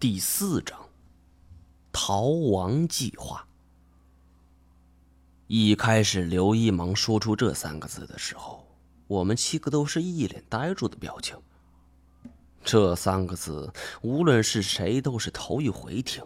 [0.00, 0.78] 第四章：
[1.90, 3.44] 逃亡计划。
[5.48, 8.64] 一开始，刘一芒说出这三个字的时候，
[9.08, 11.36] 我们七个都是一脸呆住的表情。
[12.62, 16.24] 这三个字，无论是谁都是头一回听。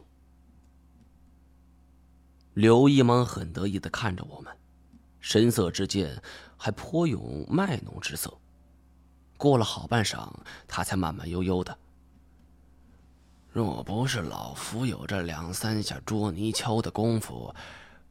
[2.52, 4.54] 刘一芒很得意的看着我们，
[5.18, 6.22] 神色之间
[6.58, 8.36] 还颇有卖弄之色。
[9.38, 10.30] 过了好半晌，
[10.68, 11.78] 他才慢慢悠悠的
[13.52, 17.54] ：“若不是老夫有这两三下捉泥鳅的功夫，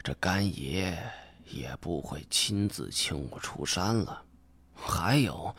[0.03, 0.97] 这干爷
[1.49, 4.23] 也不会亲自请我出山了。
[4.75, 5.55] 还有，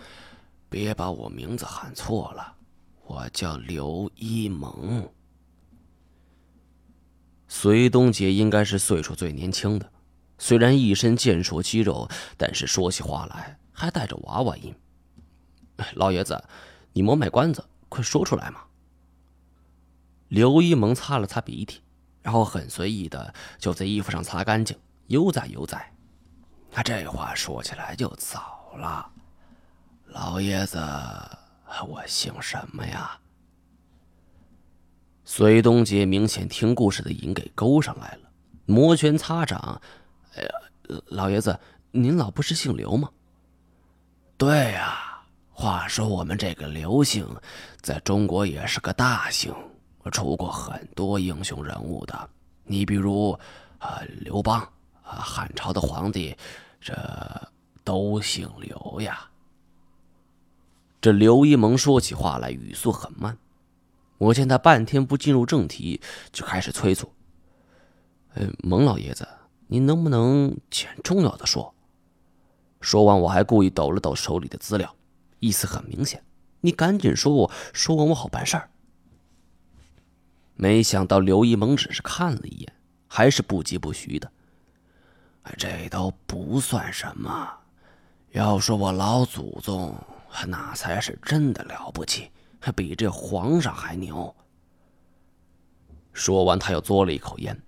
[0.68, 2.56] 别把我名字喊错了。”
[3.04, 5.06] 我叫刘一萌，
[7.48, 9.92] 隋东杰应该是岁数最年轻的，
[10.38, 12.08] 虽然一身健硕肌肉，
[12.38, 14.72] 但是说起话来还带着娃娃音。
[15.94, 16.42] 老爷子，
[16.92, 18.62] 你莫卖关子，快说出来嘛！
[20.32, 21.82] 刘一萌擦了擦鼻涕，
[22.22, 24.74] 然后很随意的就在衣服上擦干净，
[25.08, 25.92] 悠哉悠哉。
[26.70, 29.10] 他这话说起来就早了，
[30.06, 30.78] 老爷子。
[31.86, 33.18] 我姓什么呀？
[35.26, 38.30] 隋东杰明显听故事的瘾给勾上来了，
[38.64, 39.82] 摩拳擦掌。
[40.34, 40.48] 哎呀，
[41.08, 41.60] 老爷子，
[41.90, 43.10] 您老不是姓刘吗？
[44.38, 47.26] 对呀，话说我们这个刘姓，
[47.82, 49.54] 在中国也是个大姓，
[50.10, 52.30] 出过很多英雄人物的。
[52.64, 53.38] 你比如，
[53.78, 54.60] 啊，刘邦，
[55.02, 56.36] 啊，汉朝的皇帝，
[56.80, 56.94] 这
[57.84, 59.28] 都姓刘呀。
[61.00, 63.36] 这刘一萌说起话来语速很慢，
[64.18, 66.00] 我见他半天不进入正题，
[66.30, 67.12] 就开始催促
[68.34, 69.26] ：“呃，蒙老爷子，
[69.66, 71.74] 您能不能捡重要的说？”
[72.80, 74.94] 说完，我还故意抖了抖手里的资料，
[75.40, 76.24] 意思很明显
[76.62, 78.70] ：“你赶紧说，我说完我好办事儿。”
[80.54, 82.72] 没想到刘一萌只是看了一眼，
[83.08, 84.30] 还是不疾不徐的
[85.58, 87.50] ：“这都不算什么，
[88.30, 89.94] 要说我老祖宗……”
[90.48, 94.34] 那才是真的了不起，还比这皇上还牛。
[96.14, 97.62] 说完，他又嘬了一口烟，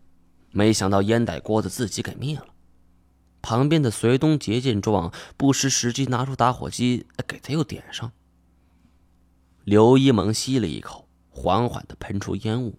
[0.51, 2.47] 没想到烟袋锅子自己给灭了。
[3.43, 8.11] 旁边的隋东杰见状，不失时机拿出打火机给他又点上。
[9.65, 12.79] 刘一萌吸了一口，缓缓的喷出烟雾。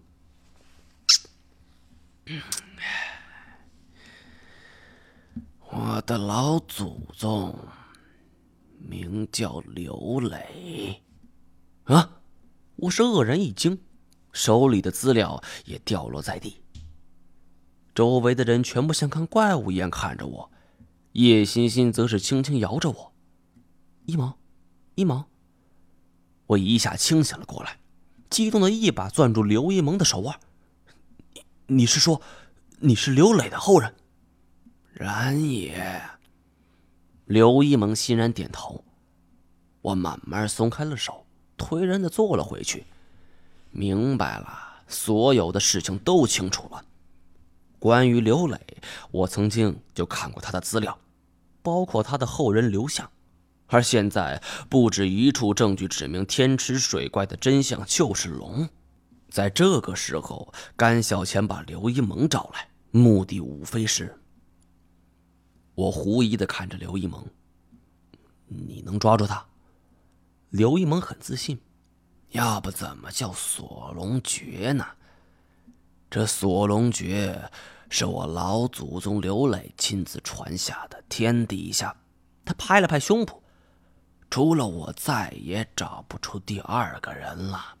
[5.70, 7.56] 我的老祖宗。
[8.78, 11.02] 名叫刘磊，
[11.84, 12.20] 啊！
[12.76, 13.78] 我是愕然一惊，
[14.32, 16.60] 手里的资料也掉落在地。
[17.94, 20.50] 周围的人全部像看怪物一样看着我，
[21.12, 23.12] 叶欣欣则是轻轻摇着我。
[24.04, 24.38] 一毛，
[24.94, 25.26] 一毛。
[26.46, 27.80] 我一下清醒了过来，
[28.30, 30.38] 激动的一把攥住刘一萌的手腕。
[31.68, 32.22] 你是说，
[32.78, 33.92] 你是刘磊的后人？
[34.92, 36.00] 然也。
[37.24, 38.84] 刘一萌欣然点头，
[39.82, 41.26] 我慢慢松开了手，
[41.58, 42.86] 颓然的坐了回去。
[43.72, 44.48] 明白了，
[44.86, 46.84] 所有的事情都清楚了。
[47.80, 48.60] 关于刘磊，
[49.10, 50.96] 我曾经就看过他的资料，
[51.62, 53.10] 包括他的后人刘向。
[53.66, 54.40] 而现在，
[54.70, 58.68] 不止一处证据指明天池水怪的真相就是龙。
[59.36, 64.18] 在这个时候，甘小钱把刘一萌找来，目的无非是。
[65.74, 67.22] 我狐疑的看着刘一萌，
[68.46, 69.46] 你能抓住他？
[70.48, 71.60] 刘一萌很自信，
[72.30, 74.86] 要不怎么叫锁龙诀呢？
[76.08, 77.50] 这锁龙诀
[77.90, 81.94] 是我老祖宗刘磊亲自传下的，天底下，
[82.42, 83.40] 他拍了拍胸脯，
[84.30, 87.75] 除了我再也找不出第二个人了。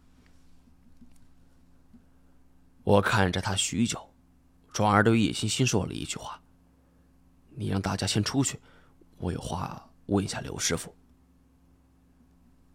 [2.86, 3.98] 我看着他许久，
[4.72, 6.40] 转而对叶欣欣说了一句话。
[7.56, 8.60] 你让大家先出去，
[9.18, 10.94] 我有话问一下刘师傅。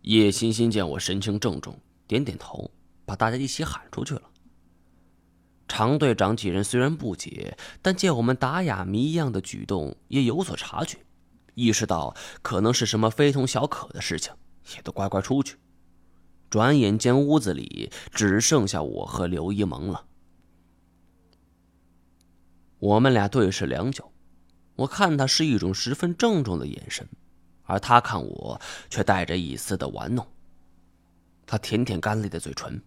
[0.02, 2.70] 叶欣欣见我神情郑重，点点头，
[3.06, 4.24] 把大家一起喊出去了。
[5.69, 10.98] 常队长几人虽然不解，但见我们打哑谜一样的举动，也有所察觉，
[11.54, 14.34] 意识到可能是什么非同小可的事情，
[14.75, 15.56] 也都乖乖出去。
[16.51, 20.06] 转眼间，屋子里只剩下我和刘一萌了。
[22.77, 24.12] 我们俩对视良久。
[24.75, 27.07] 我看他是一种十分郑重的眼神，
[27.63, 28.59] 而他看我
[28.89, 30.27] 却带着一丝的玩弄。
[31.45, 32.81] 他舔舔干裂的嘴唇，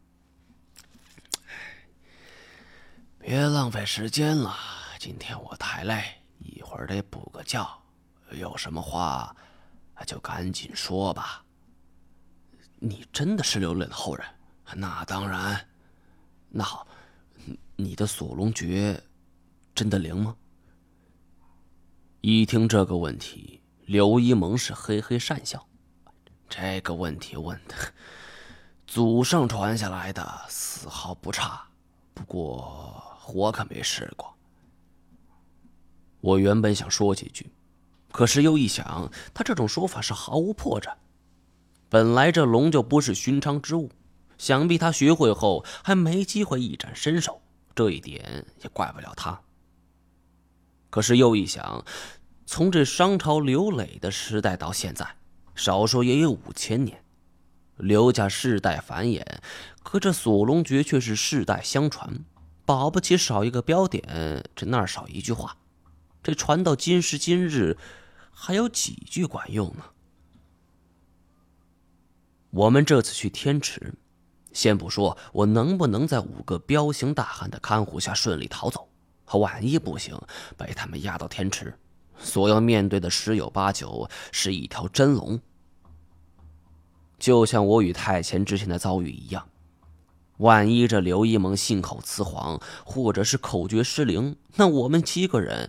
[3.18, 4.56] 别浪费时间了，
[4.98, 6.02] 今天我太累，
[6.38, 7.66] 一会儿得补个觉。
[8.32, 9.34] 有什么话，
[10.04, 11.43] 就赶紧说吧。
[12.86, 14.26] 你真的是刘磊的后人？
[14.74, 15.68] 那当然。
[16.50, 16.86] 那好，
[17.76, 19.02] 你的锁龙诀
[19.74, 20.36] 真的灵吗？
[22.20, 25.66] 一听这个问题，刘一萌是嘿嘿讪笑。
[26.46, 27.74] 这个问题问的，
[28.86, 31.66] 祖上传下来的丝毫不差，
[32.12, 33.02] 不过
[33.32, 34.36] 我可没试过。
[36.20, 37.50] 我原本想说几句，
[38.12, 40.94] 可是又一想，他这种说法是毫无破绽。
[41.94, 43.88] 本来这龙就不是寻常之物。
[44.36, 47.40] 想必他学会后还没机会一展身手，
[47.72, 49.40] 这一点也怪不了他。
[50.90, 51.84] 可是又一想，
[52.46, 55.06] 从这商朝刘磊的时代到现在，
[55.54, 57.04] 少说也有五千年，
[57.76, 59.24] 刘家世代繁衍，
[59.84, 62.24] 可这锁龙诀却是世代相传，
[62.66, 65.56] 保不齐少一个标点，这那儿少一句话，
[66.24, 67.78] 这传到今时今日，
[68.32, 69.84] 还有几句管用呢？
[72.54, 73.92] 我们这次去天池。
[74.52, 78.88] 先不说我能不能在五个彪形大汉的看护下顺利逃走，
[79.32, 80.16] 万一不行，
[80.56, 81.76] 被他们押到天池，
[82.16, 85.40] 所要面对的十有八九是一条真龙。
[87.18, 89.48] 就像我与太前之前的遭遇一样，
[90.36, 95.68] 万一这刘一萌信口雌黄，或者是口诀失灵，那我们七个人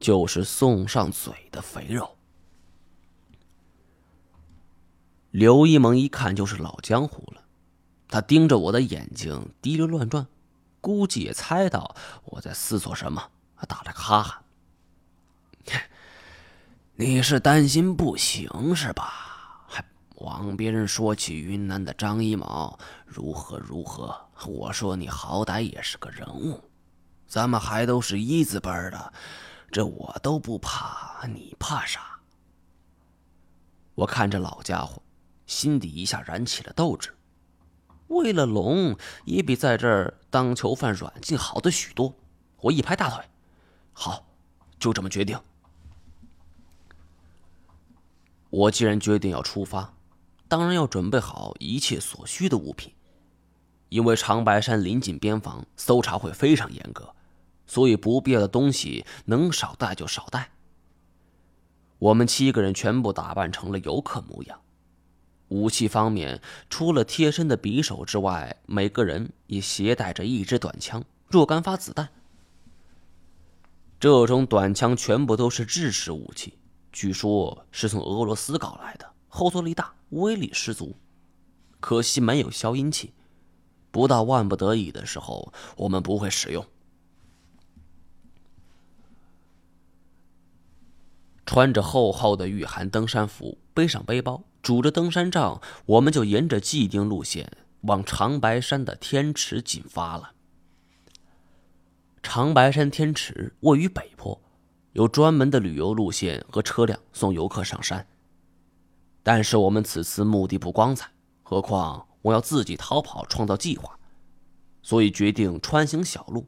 [0.00, 2.13] 就是送上嘴的肥肉。
[5.34, 7.42] 刘一萌一看就是老江湖了。
[8.06, 10.28] 他盯着我的眼睛，滴溜乱转，
[10.80, 13.20] 估计也猜到我在思索什么，
[13.66, 14.42] 打了个哈哈。
[16.94, 19.66] 你是担心不行是吧？
[19.66, 19.84] 还
[20.18, 24.16] 往别人说起云南的张一毛如何如何？
[24.46, 26.62] 我说你好歹也是个人物，
[27.26, 29.12] 咱们还都是一字辈的，
[29.72, 32.20] 这我都不怕，你怕啥？
[33.96, 35.02] 我看着老家伙，
[35.46, 37.14] 心底一下燃起了斗志。
[38.08, 42.14] 为了龙，也比在这儿当囚犯软禁好的许多。
[42.60, 43.24] 我一拍大腿，
[43.92, 44.26] 好，
[44.78, 45.38] 就这么决定。
[48.50, 49.94] 我既然决定要出发，
[50.46, 52.92] 当然要准备好一切所需的物品。
[53.88, 57.14] 因为长白山临近边防，搜查会非常严格，
[57.66, 60.50] 所以不必要的东西能少带就少带。
[61.98, 64.60] 我们七个人全部打扮成了游客模样。
[65.48, 72.08] 武器方面，除了贴身的匕首之外，每个人也携带着一支短枪、若干发子弹。
[74.00, 76.58] 这种短枪全部都是制式武器，
[76.92, 80.94] 据说是从俄罗斯搞来的，后坐力大，威力十足。
[81.80, 83.12] 可惜没有消音器，
[83.90, 86.66] 不到万不得已的时候，我们不会使用。
[91.46, 94.44] 穿着厚厚的御寒登山服，背上背包。
[94.62, 100.32] 拄着登山杖，我们就沿着既定路线往长白山的天池进发了。
[102.22, 104.40] 长白山天池位于北坡，
[104.92, 108.06] 有专门的旅游路线和车辆送游客上山。
[109.22, 111.10] 但是我们此次目的不光彩，
[111.42, 113.98] 何况我要自己逃跑创造计划，
[114.82, 116.46] 所以决定穿行小路。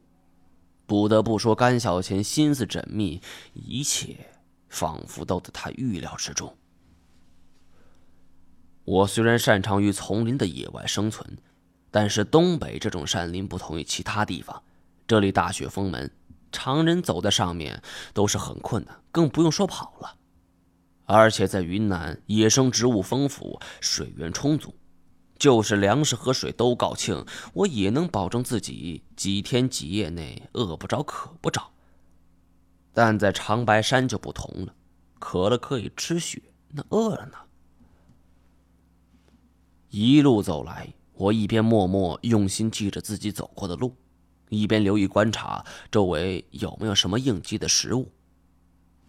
[0.87, 3.21] 不得不说，甘小钱心思缜密，
[3.53, 4.15] 一切
[4.69, 6.57] 仿佛都在他预料之中。
[8.87, 11.37] 我虽然擅长于丛林的野外生存，
[11.91, 14.63] 但是东北这种山林不同于其他地方，
[15.05, 16.09] 这里大雪封门，
[16.53, 17.81] 常人走在上面
[18.13, 20.15] 都是很困难，更不用说跑了。
[21.03, 24.73] 而且在云南，野生植物丰富，水源充足，
[25.37, 31.71] 就是粮食和水都告罄，我也能保证自己几天几夜内饿不着、渴不着。
[32.93, 34.73] 但在长白山就不同了，
[35.19, 37.37] 渴了可以吃雪，那饿了呢？
[39.89, 43.95] 一路走来，我一边默默用心记着自己走过的路，
[44.49, 48.11] 一边留意观察周围有没有什么应急的食物。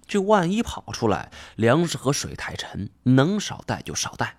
[0.07, 4.39] 这万一跑出来，粮食和水太沉，能少带就少带。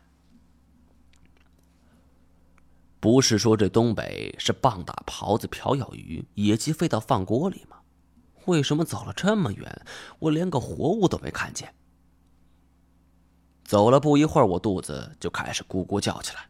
[3.00, 7.78] 不是说这东北是棒打狍子、瓢舀鱼，野鸡飞到饭锅里吗？
[8.46, 9.86] 为什么走了这么远，
[10.18, 11.74] 我连个活物都没看见？
[13.70, 16.50] 走了不一会儿，我肚子就开始咕咕叫起来，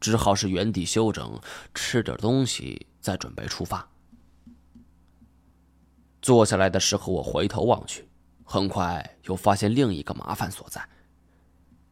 [0.00, 1.40] 只好是原地休整，
[1.72, 3.88] 吃点东西，再准备出发。
[6.20, 8.08] 坐下来的时候，我回头望去，
[8.42, 10.84] 很快又发现另一个麻烦所在：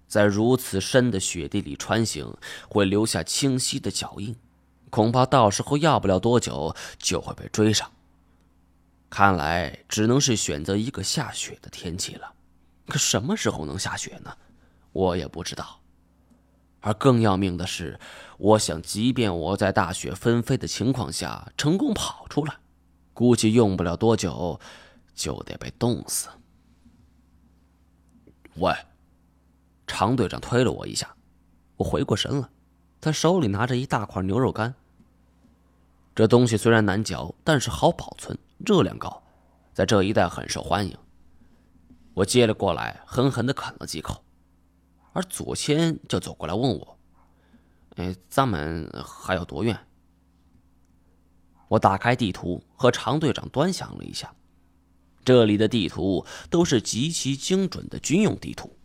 [0.08, 2.36] 在如此深的雪地里穿行，
[2.68, 4.34] 会留下清晰的脚印，
[4.90, 7.88] 恐怕到时候要不了多久就会被追上。
[9.08, 12.32] 看来只能是选择一个下雪的天气了。
[12.88, 14.36] 可什么时候能下雪呢？
[14.96, 15.80] 我也不知道，
[16.80, 18.00] 而更要命的是，
[18.38, 22.54] 我想，即便我在大雪纷飞的情况下成功跑出来，
[23.12, 24.58] 估计用不了多久，
[25.14, 26.28] 就得被冻死。
[28.54, 28.74] 喂，
[29.86, 31.14] 常队长推了我一下，
[31.76, 32.48] 我回过神来，
[32.98, 34.74] 他手里拿着一大块牛肉干。
[36.14, 39.22] 这东西虽然难嚼，但是好保存，热量高，
[39.74, 40.96] 在这一带很受欢迎。
[42.14, 44.22] 我接了过来，狠狠的啃了几口。
[45.16, 46.98] 而左谦就走过来问我
[47.96, 49.74] ：“哎，咱们还有多远？”
[51.68, 54.34] 我打开地图，和常队长端详了一下。
[55.24, 58.76] 这里的地图都是极其精准的军用地图。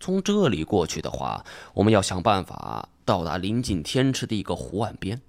[0.00, 5.20] 从这里过去的话，我们要想办法到达临近天池的一个湖岸边，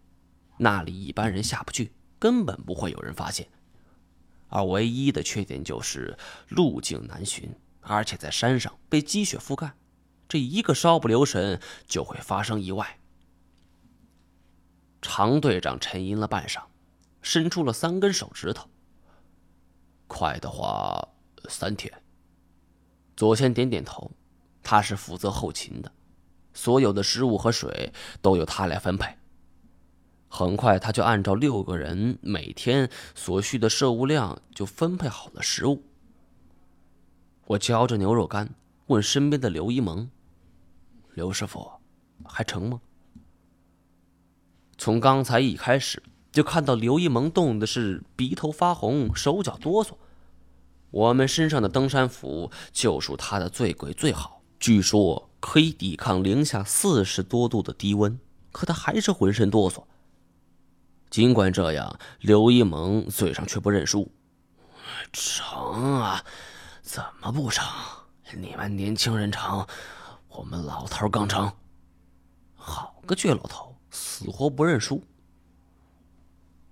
[0.55, 3.45] 那里一般人下不去，根本不会有人发现。
[4.47, 9.73] 而唯一的缺点就是路径难寻，而且在山上被积雪覆盖。
[10.31, 12.99] 这一个稍不留神就会发生意外。
[15.01, 16.61] 常队长沉吟了半晌，
[17.21, 18.69] 伸出了三根手指头。
[20.07, 21.09] 快的话，
[21.49, 21.91] 三天。
[23.17, 24.09] 左先点点头，
[24.63, 25.91] 他是负责后勤的，
[26.53, 29.13] 所有的食物和水都由他来分配。
[30.29, 35.83] 很快，他就按照六个人每天所需的摄物量就分配好了食物。
[37.47, 40.09] 我嚼着牛肉干，问身边的刘一萌。
[41.13, 41.71] 刘师傅，
[42.23, 42.79] 还成吗？
[44.77, 46.01] 从刚才一开始
[46.31, 49.91] 就看到刘一萌冻的是鼻头发红，手脚哆嗦。
[50.89, 58.19] 我们身上的登山服就属他的最贵最好，据说可以抵抗零下四十多度的低温，
[58.51, 59.83] 可他还是浑身哆嗦。
[61.09, 64.09] 尽管这样，刘一萌嘴上却不认输
[65.13, 66.23] ：“成啊，
[66.81, 67.65] 怎么不成？
[68.35, 69.67] 你们年轻人成。”
[70.41, 71.53] 我们老头刚成，
[72.55, 75.03] 好个倔老头，死活不认输。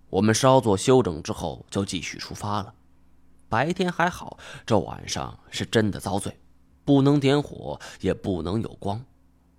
[0.09, 2.73] 我们稍作休整之后，就继续出发了。
[3.47, 6.39] 白天还好，这晚上是真的遭罪，
[6.83, 9.05] 不能点火，也不能有光，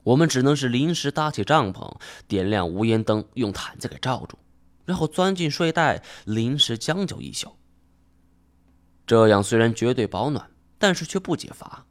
[0.03, 4.37] 我们只能是临时搭起帐篷，点亮无烟灯，用毯子给罩住，
[4.85, 7.57] 然后钻进睡袋，临时将就一宿。
[9.07, 10.51] 这样虽然绝对保暖，
[10.81, 11.87] 但是却不解乏。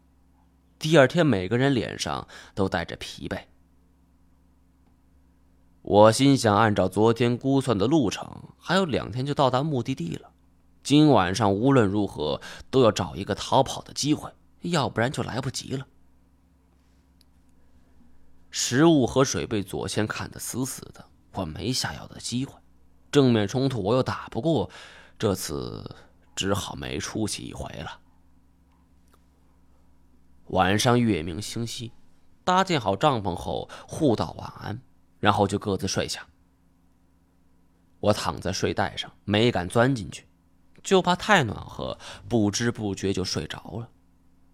[0.80, 3.42] 第二天，每个人脸上都带着疲惫。
[5.82, 10.32] 我心想，按照昨天估算的路程，还有两天就到达目的地了。
[10.82, 12.40] 今晚上无论如何
[12.72, 14.32] 都要找一个逃跑的机会，
[14.62, 15.86] 要不然就来不及了。
[18.50, 22.54] 食物和水被左先看得死死的，我没下药的机会。
[23.12, 24.70] 正面冲突我又打不过，
[25.18, 25.96] 这次
[26.36, 28.00] 只好没出息一回了。
[30.50, 31.92] 晚上月明星稀，
[32.44, 34.82] 搭建好帐篷后互道晚安，
[35.20, 36.26] 然后就各自睡下。
[38.00, 40.26] 我躺在睡袋上，没敢钻进去，
[40.82, 43.90] 就怕太暖和，不知不觉就睡着了。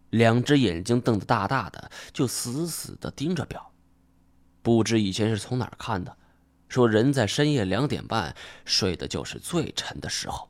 [0.09, 3.71] 两只眼睛瞪得大大的，就死死的盯着表。
[4.61, 6.17] 不知以前是从哪儿看的，
[6.67, 8.35] 说人在深夜两点半
[8.65, 10.49] 睡的就是最沉的时候。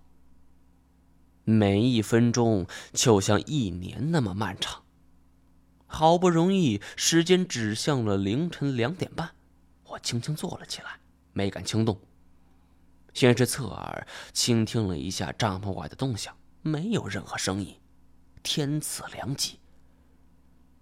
[1.44, 4.85] 每一分钟就像一年那么漫长。
[5.88, 9.32] 好不容易，时间指向了凌晨两点半，
[9.86, 11.00] 我轻轻坐了起来，
[11.34, 12.00] 没敢轻动。
[13.14, 17.80] 先是侧耳倾听了一下帐篷外的动向，没有任何声音，
[18.44, 19.60] 天赐良机。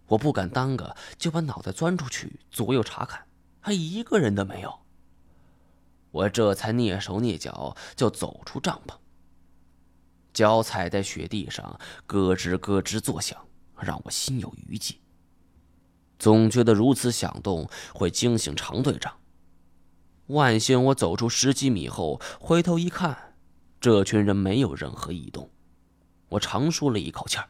[0.07, 3.27] 我不敢耽搁，就把脑袋钻出去，左右查看，
[3.61, 4.79] 还一个人都没有。
[6.11, 8.95] 我这才蹑手蹑脚就走出帐篷，
[10.33, 13.47] 脚踩在雪地上，咯吱咯吱作响，
[13.83, 14.99] 让我心有余悸。
[16.17, 19.13] 总觉得如此响动会惊醒常队长。
[20.27, 23.35] 万幸，我走出十几米后，回头一看，
[23.81, 25.49] 这群人没有任何异动。
[26.29, 27.49] 我长舒了一口气儿，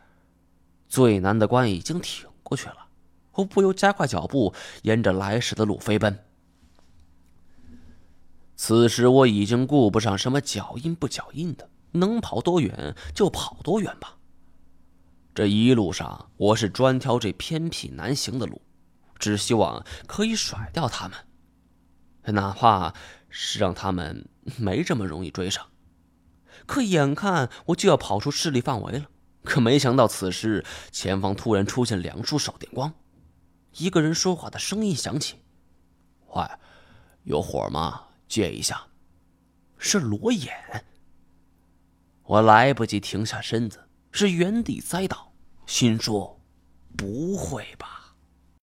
[0.90, 2.88] 最难的关已经挺过去了。
[3.34, 6.20] 我不由加快脚步，沿着来时的路飞奔。
[8.56, 14.18] 此时我已经顾不上什么脚印不脚印的，能跑多远就跑多远吧。
[15.36, 18.62] 这一路上，我是专挑这偏僻难行的路，
[19.18, 22.94] 只希望可以甩掉他们，哪怕
[23.30, 25.68] 是让他们没这么容易追上。
[26.68, 29.08] 可眼看我就要跑出势力范围了，
[29.44, 32.94] 可没想到此时前方突然出现两束手电光，
[33.78, 35.38] 一个人说话的声音响起
[36.36, 36.46] ：“喂，
[37.24, 38.04] 有火吗？
[38.28, 38.86] 借一下。”
[39.80, 40.86] 是罗眼。
[42.22, 43.80] 我来不及停下身子。
[44.14, 45.34] 是原地栽倒，
[45.66, 46.40] 心说
[46.96, 47.90] ：“不会吧？”